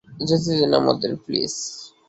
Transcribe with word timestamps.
যেতে 0.21 0.51
দিন 0.51 0.71
আমাদের, 0.79 1.11
প্লিজ! 1.23 1.53